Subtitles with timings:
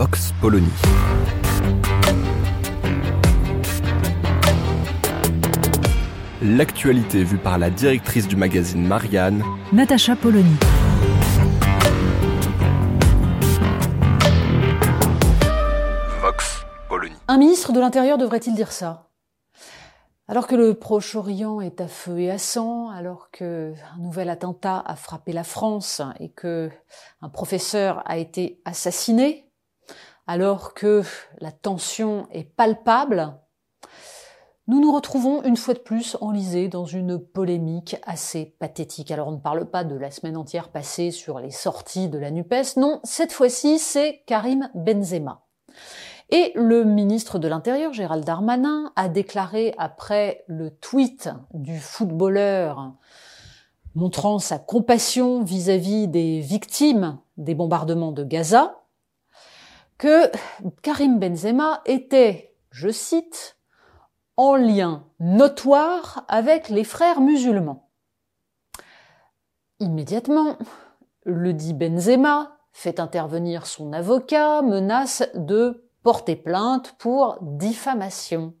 [0.00, 0.66] Vox Polony.
[6.40, 10.56] L'actualité vue par la directrice du magazine Marianne, Natacha Polony.
[16.22, 17.12] Vox Polony.
[17.28, 19.10] Un ministre de l'Intérieur devrait-il dire ça?
[20.28, 24.82] Alors que le Proche-Orient est à feu et à sang, alors que un nouvel attentat
[24.86, 26.70] a frappé la France et que
[27.20, 29.49] un professeur a été assassiné,
[30.30, 31.02] alors que
[31.40, 33.34] la tension est palpable,
[34.68, 39.10] nous nous retrouvons une fois de plus enlisés dans une polémique assez pathétique.
[39.10, 42.30] Alors on ne parle pas de la semaine entière passée sur les sorties de la
[42.30, 45.46] NUPES, non, cette fois-ci c'est Karim Benzema.
[46.28, 52.92] Et le ministre de l'Intérieur, Gérald Darmanin, a déclaré après le tweet du footballeur
[53.96, 58.79] montrant sa compassion vis-à-vis des victimes des bombardements de Gaza,
[60.00, 60.32] que
[60.80, 63.58] Karim Benzema était, je cite,
[64.38, 67.90] en lien notoire avec les frères musulmans.
[69.78, 70.56] Immédiatement,
[71.24, 78.54] le dit Benzema fait intervenir son avocat, menace de porter plainte pour diffamation.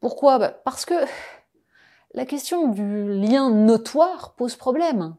[0.00, 0.38] Pourquoi?
[0.38, 0.94] Bah, Parce que
[2.14, 5.14] la question du lien notoire pose problème.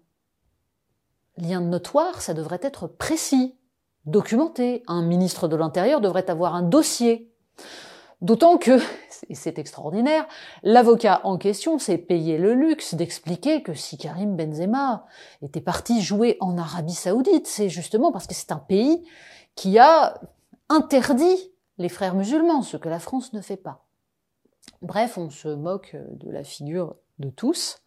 [1.37, 3.59] Lien notoire, ça devrait être précis,
[4.05, 4.83] documenté.
[4.87, 7.31] Un ministre de l'Intérieur devrait avoir un dossier.
[8.21, 8.79] D'autant que,
[9.29, 10.25] et c'est extraordinaire,
[10.63, 15.05] l'avocat en question s'est payé le luxe d'expliquer que si Karim Benzema
[15.41, 19.03] était parti jouer en Arabie Saoudite, c'est justement parce que c'est un pays
[19.55, 20.19] qui a
[20.69, 23.85] interdit les frères musulmans, ce que la France ne fait pas.
[24.81, 27.81] Bref, on se moque de la figure de tous,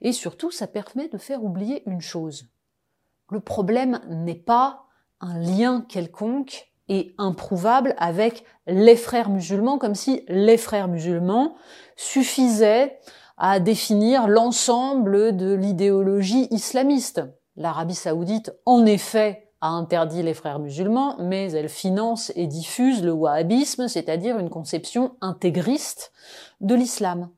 [0.00, 2.48] et surtout ça permet de faire oublier une chose.
[3.30, 4.86] Le problème n'est pas
[5.22, 11.54] un lien quelconque et improuvable avec les frères musulmans, comme si les frères musulmans
[11.96, 12.98] suffisaient
[13.38, 17.22] à définir l'ensemble de l'idéologie islamiste.
[17.56, 23.12] L'Arabie saoudite, en effet, a interdit les frères musulmans, mais elle finance et diffuse le
[23.12, 26.12] wahhabisme, c'est-à-dire une conception intégriste
[26.60, 27.30] de l'islam.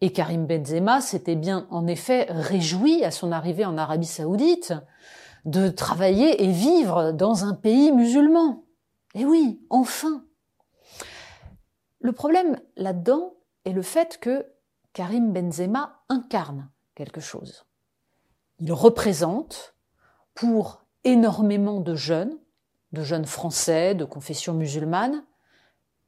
[0.00, 4.74] Et Karim Benzema s'était bien en effet réjoui à son arrivée en Arabie saoudite
[5.44, 8.64] de travailler et vivre dans un pays musulman.
[9.14, 10.24] Et oui, enfin.
[12.00, 13.34] Le problème là-dedans
[13.64, 14.46] est le fait que
[14.92, 17.64] Karim Benzema incarne quelque chose.
[18.60, 19.74] Il représente
[20.34, 22.38] pour énormément de jeunes,
[22.92, 25.24] de jeunes français, de confession musulmane,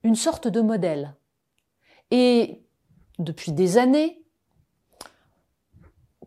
[0.02, 1.16] une sorte de modèle.
[2.10, 2.64] Et
[3.18, 4.22] depuis des années,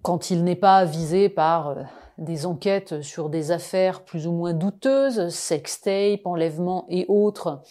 [0.02, 1.84] quand il n'est pas visé par euh,
[2.20, 7.62] des enquêtes sur des affaires plus ou moins douteuses, sextape, enlèvement et autres,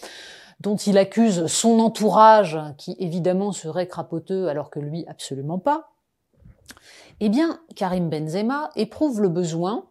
[0.61, 5.93] dont il accuse son entourage, qui évidemment serait crapoteux alors que lui absolument pas,
[7.21, 9.87] eh bien, Karim Benzema éprouve le besoin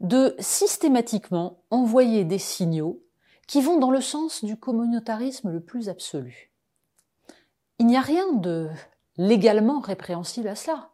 [0.00, 3.02] de systématiquement envoyer des signaux
[3.46, 6.52] qui vont dans le sens du communautarisme le plus absolu.
[7.78, 8.68] Il n'y a rien de
[9.16, 10.90] légalement répréhensible à cela.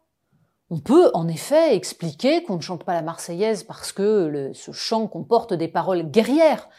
[0.73, 5.05] On peut en effet expliquer qu'on ne chante pas la Marseillaise parce que ce chant
[5.05, 6.69] comporte des paroles guerrières.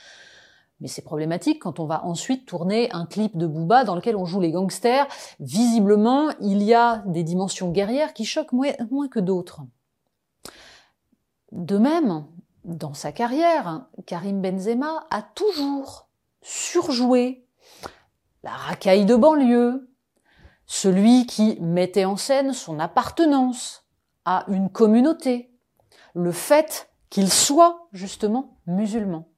[0.81, 4.25] Mais c'est problématique quand on va ensuite tourner un clip de Booba dans lequel on
[4.25, 5.07] joue les gangsters.
[5.41, 9.61] Visiblement, il y a des dimensions guerrières qui choquent moins, que d'autres.
[11.53, 12.25] De même,
[12.65, 16.09] dans sa carrière, Karim Benzema a toujours
[16.41, 17.47] surjoué
[18.43, 19.87] la racaille de banlieue,
[20.65, 23.82] celui qui mettait en scène son appartenance,
[24.25, 25.53] à une communauté,
[26.15, 29.29] le fait qu'il soit justement musulman.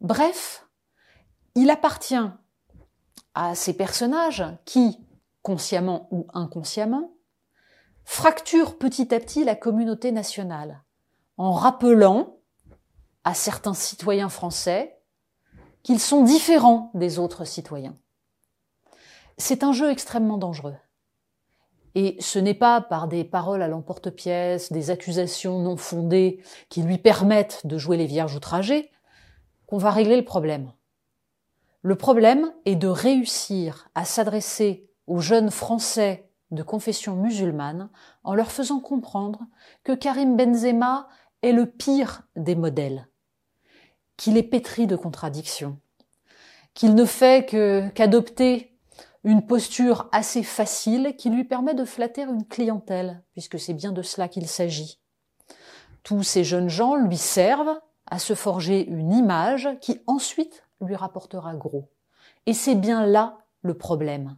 [0.00, 0.66] Bref,
[1.54, 2.30] il appartient
[3.34, 4.98] à ces personnages qui,
[5.42, 7.12] consciemment ou inconsciemment,
[8.04, 10.82] fracturent petit à petit la communauté nationale
[11.36, 12.38] en rappelant
[13.24, 15.00] à certains citoyens français
[15.82, 17.96] qu'ils sont différents des autres citoyens.
[19.38, 20.76] C'est un jeu extrêmement dangereux.
[21.94, 26.98] Et ce n'est pas par des paroles à l'emporte-pièce, des accusations non fondées qui lui
[26.98, 28.90] permettent de jouer les vierges outragées
[29.66, 30.72] qu'on va régler le problème.
[31.82, 37.88] Le problème est de réussir à s'adresser aux jeunes Français de confession musulmane
[38.24, 39.40] en leur faisant comprendre
[39.84, 41.08] que Karim Benzema
[41.42, 43.08] est le pire des modèles,
[44.16, 45.78] qu'il est pétri de contradictions,
[46.74, 48.69] qu'il ne fait que qu'adopter
[49.24, 54.02] une posture assez facile qui lui permet de flatter une clientèle, puisque c'est bien de
[54.02, 54.98] cela qu'il s'agit.
[56.02, 61.54] Tous ces jeunes gens lui servent à se forger une image qui ensuite lui rapportera
[61.54, 61.90] gros.
[62.46, 64.36] Et c'est bien là le problème.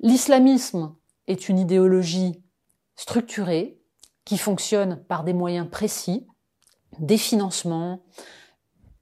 [0.00, 0.94] L'islamisme
[1.26, 2.42] est une idéologie
[2.96, 3.80] structurée
[4.24, 6.26] qui fonctionne par des moyens précis,
[6.98, 8.04] des financements,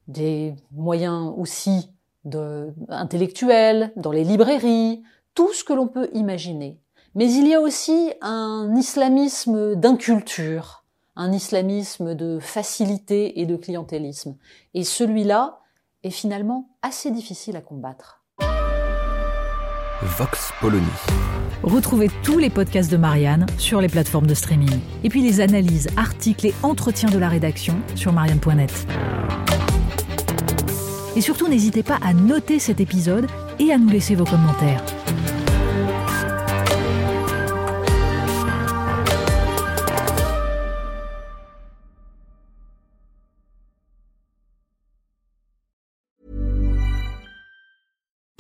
[0.09, 1.93] des moyens aussi
[2.25, 5.03] de, intellectuels, dans les librairies,
[5.35, 6.81] tout ce que l'on peut imaginer.
[7.15, 10.85] Mais il y a aussi un islamisme d'inculture,
[11.17, 14.37] un islamisme de facilité et de clientélisme.
[14.75, 15.61] Et celui-là
[16.03, 18.23] est finalement assez difficile à combattre.
[20.03, 20.87] Vox Polony.
[21.63, 24.81] Retrouvez tous les podcasts de Marianne sur les plateformes de streaming.
[25.05, 28.87] Et puis les analyses, articles et entretiens de la rédaction sur marianne.net.
[31.17, 33.27] Et surtout, n'hésitez pas à noter cet épisode
[33.59, 34.83] et à nous laisser vos commentaires.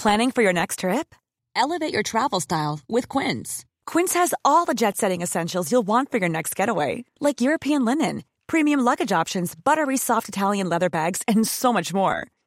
[0.01, 1.15] Planning for your next trip?
[1.55, 3.67] Elevate your travel style with Quince.
[3.85, 7.85] Quince has all the jet setting essentials you'll want for your next getaway, like European
[7.85, 12.27] linen, premium luggage options, buttery soft Italian leather bags, and so much more.